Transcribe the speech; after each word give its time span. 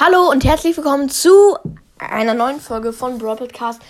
Hallo 0.00 0.30
und 0.30 0.44
herzlich 0.44 0.76
willkommen 0.76 1.08
zu 1.08 1.58
einer 1.98 2.32
neuen 2.32 2.60
Folge 2.60 2.92
von 2.92 3.18
Brawl 3.18 3.34
Podcast. 3.34 3.82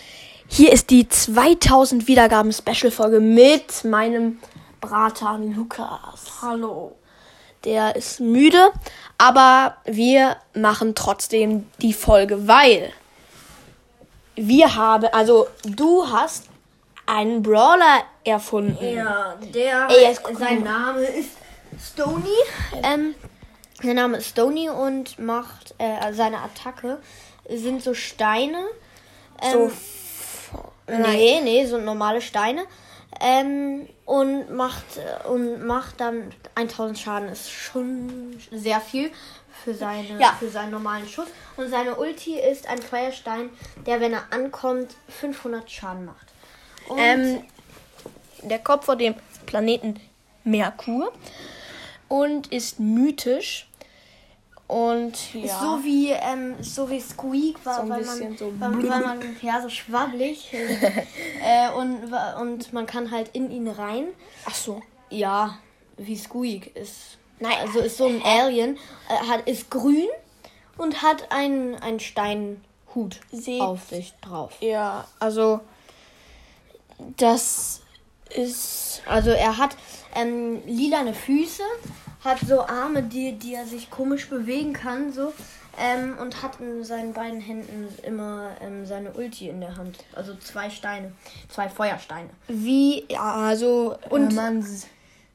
Hier 0.47 0.73
ist 0.73 0.89
die 0.89 1.07
2000 1.07 2.09
Wiedergaben 2.09 2.51
Special 2.51 2.91
Folge 2.91 3.21
mit 3.21 3.85
meinem 3.85 4.39
Bratan 4.81 5.55
Lukas. 5.55 6.41
Hallo. 6.41 6.97
Der 7.65 7.95
ist 7.95 8.21
müde, 8.21 8.71
aber 9.19 9.77
wir 9.85 10.39
machen 10.55 10.95
trotzdem 10.95 11.67
die 11.83 11.93
Folge, 11.93 12.49
weil 12.49 12.91
wir 14.35 14.77
haben, 14.77 15.09
also 15.13 15.47
du 15.65 16.11
hast 16.11 16.47
einen 17.05 17.43
Brawler 17.43 18.05
erfunden. 18.25 18.95
Ja, 18.95 19.37
der, 19.53 19.89
Ey, 19.91 20.17
sein 20.39 20.63
Name 20.63 21.03
ist 21.03 21.33
Stony. 21.79 22.35
Ähm, 22.83 23.15
Sein 23.83 23.97
Name 23.97 24.19
ist 24.19 24.31
Stony 24.31 24.69
und 24.69 25.19
macht 25.19 25.75
äh, 25.79 26.13
seine 26.13 26.39
Attacke 26.39 26.99
sind 27.49 27.83
so 27.83 27.95
Steine. 27.95 28.65
so 29.53 29.71
Ähm, 30.89 31.03
nee, 31.03 31.41
nee, 31.43 31.67
so 31.67 31.79
normale 31.79 32.21
Steine. 32.21 32.65
Ähm, 33.21 33.89
und 34.05 34.51
macht 34.51 34.85
äh, 34.97 35.29
und 35.29 35.65
macht 35.65 36.01
dann 36.01 36.33
1000 36.57 36.99
Schaden 36.99 37.29
ist 37.29 37.51
schon 37.51 38.39
sehr 38.51 38.81
viel 38.81 39.11
für 39.65 39.75
seine 39.75 40.21
Ja. 40.21 40.37
für 40.39 40.49
seinen 40.49 40.71
normalen 40.71 41.09
Schuss 41.09 41.29
und 41.57 41.69
seine 41.69 41.97
Ulti 41.97 42.39
ist 42.39 42.69
ein 42.69 42.81
Feuerstein, 42.81 43.51
der 43.87 44.01
wenn 44.01 44.13
er 44.13 44.25
ankommt 44.31 44.95
500 45.09 45.71
Schaden 45.71 46.05
macht. 46.05 46.27
Und 46.89 46.99
ähm, 46.99 47.45
der 48.43 48.59
Kopf 48.61 48.85
vor 48.85 48.97
dem 48.97 49.15
Planeten 49.47 50.01
Merkur 50.45 51.13
und 52.09 52.49
ist 52.53 52.79
mythisch. 52.79 53.68
Und 54.69 55.33
ja. 55.35 55.59
So 55.61 55.83
wie, 55.83 56.11
ähm, 56.11 56.55
so 56.63 56.89
wie 56.91 57.01
Squeak 57.01 57.65
war, 57.65 57.77
So 57.77 57.81
ein 57.83 57.89
weil, 57.91 57.99
bisschen 58.01 58.29
man, 58.29 58.37
so 58.39 58.53
weil, 58.61 58.89
weil 58.91 59.01
man, 59.01 59.37
ja, 59.41 59.63
so 59.63 59.69
schwabbelig. 59.71 60.53
äh, 61.43 61.71
und, 61.73 62.13
und 62.41 62.73
man 62.75 62.87
kann 62.87 63.11
halt 63.11 63.31
in 63.33 63.51
ihn 63.51 63.67
rein. 63.67 64.09
Ach 64.45 64.55
so. 64.55 64.83
Ja, 65.09 65.59
wie 65.97 66.17
Squeak 66.17 66.77
ist. 66.77 67.17
Nein, 67.41 67.55
Also 67.63 67.79
ist 67.81 67.97
so 67.97 68.07
ein 68.09 68.21
Alien, 68.23 68.77
äh, 69.09 69.27
hat, 69.27 69.49
ist 69.49 69.71
grün 69.71 70.09
und 70.77 71.01
hat 71.03 71.33
einen, 71.33 71.75
einen 71.77 71.99
Steinhut 72.01 73.21
Sieht- 73.33 73.63
auf 73.63 73.85
sich 73.89 74.13
drauf. 74.21 74.53
Ja, 74.61 75.07
also 75.19 75.61
das 77.17 77.81
ist 78.35 79.03
Also 79.07 79.31
er 79.31 79.57
hat 79.57 79.77
ähm, 80.15 80.61
lilane 80.67 81.15
Füße, 81.15 81.63
hat 82.25 82.41
so 82.41 82.63
Arme, 82.67 83.03
die, 83.03 83.33
die 83.33 83.55
er 83.55 83.67
sich 83.67 83.91
komisch 83.91 84.29
bewegen 84.29 84.73
kann, 84.73 85.13
so. 85.13 85.33
Ähm, 85.81 86.17
und 86.21 86.43
hat 86.43 86.59
in 86.61 86.83
seinen 86.83 87.13
beiden 87.13 87.41
Händen 87.41 87.87
immer 88.03 88.51
ähm, 88.61 88.85
seine 88.85 89.13
Ulti 89.13 89.49
in 89.49 89.61
der 89.61 89.77
Hand. 89.77 89.99
Also 90.13 90.35
zwei 90.37 90.71
Steine, 90.71 91.13
zwei 91.49 91.69
Feuersteine. 91.69 92.31
wie 92.49 93.05
ja, 93.09 93.35
also 93.35 93.97
Und- 94.11 94.29
und 94.29 94.35
man 94.35 94.67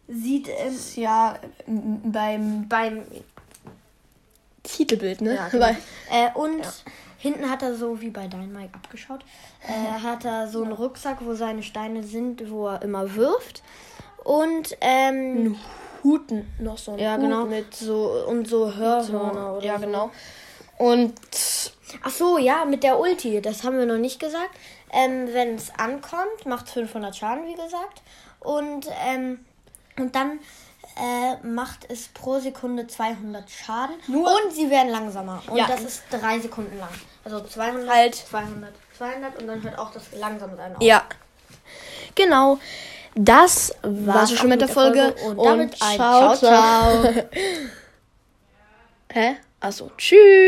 Sieht 0.09 0.49
ähm, 0.49 0.77
ja 0.95 1.35
beim 1.65 2.67
beim 2.67 3.03
Titelbild, 4.63 5.21
ne? 5.21 5.35
Ja, 5.35 5.47
genau. 5.49 5.67
Äh, 6.11 6.29
und 6.37 6.61
hinten 7.17 7.49
hat 7.49 7.63
er 7.63 7.75
so, 7.75 8.01
wie 8.01 8.09
bei 8.09 8.27
Dynamite 8.27 8.73
abgeschaut, 8.75 9.21
äh, 9.65 10.01
hat 10.03 10.25
er 10.25 10.47
so 10.49 10.61
einen 10.63 10.73
Rucksack, 10.73 11.19
wo 11.21 11.33
seine 11.33 11.63
Steine 11.63 12.03
sind, 12.03 12.51
wo 12.51 12.67
er 12.67 12.81
immer 12.81 13.15
wirft. 13.15 13.63
Und, 14.23 14.75
ähm, 14.81 15.55
Huten 16.03 16.53
noch 16.59 16.77
so 16.77 16.91
ein 16.93 16.99
ja, 16.99 17.13
Hut 17.15 17.21
genau, 17.21 17.45
mit 17.45 17.73
so, 17.73 18.25
und 18.27 18.47
so 18.47 18.73
Hörhörner 18.73 19.53
oder 19.57 19.65
ja 19.65 19.79
so. 19.79 19.85
genau. 19.85 20.11
Und 20.77 21.13
Ach 22.01 22.09
so, 22.09 22.37
ja, 22.39 22.65
mit 22.65 22.83
der 22.83 22.99
Ulti, 22.99 23.39
das 23.41 23.63
haben 23.63 23.77
wir 23.77 23.85
noch 23.85 23.97
nicht 23.99 24.19
gesagt. 24.19 24.49
Ähm, 24.91 25.29
wenn 25.31 25.55
es 25.55 25.71
ankommt, 25.77 26.45
macht 26.45 26.67
500 26.69 27.15
Schaden, 27.15 27.45
wie 27.45 27.53
gesagt. 27.55 28.01
Und, 28.39 28.87
ähm, 29.05 29.45
und 29.99 30.15
dann 30.15 30.39
äh, 30.97 31.45
macht 31.45 31.85
es 31.89 32.07
pro 32.09 32.39
Sekunde 32.39 32.87
200 32.87 33.49
Schaden. 33.49 33.95
Nur- 34.07 34.27
und 34.43 34.51
sie 34.53 34.69
werden 34.69 34.89
langsamer. 34.89 35.41
Und 35.47 35.57
Ja. 35.57 35.67
das 35.67 35.81
ist 35.81 36.03
drei 36.09 36.39
Sekunden 36.39 36.77
lang. 36.79 36.89
Also 37.23 37.41
200, 37.41 37.89
Halt. 37.89 38.15
200, 38.15 38.73
200 38.97 39.39
und 39.39 39.47
dann 39.47 39.63
hört 39.63 39.77
auch 39.77 39.91
das 39.91 40.03
Langsamsein 40.13 40.75
auf. 40.75 40.81
ja. 40.81 41.03
Genau. 42.15 42.59
Das 43.15 43.75
war's 43.81 44.31
War's 44.31 44.31
schon 44.39 44.49
mit 44.49 44.61
der 44.61 44.67
Folge. 44.67 45.13
Und 45.25 45.43
damit 45.43 45.75
ein 45.81 45.95
ciao, 45.97 46.35
Ciao, 46.35 47.03
ciao. 47.03 47.13
Hä? 49.13 49.35
Achso, 49.59 49.91
tschüss. 49.97 50.43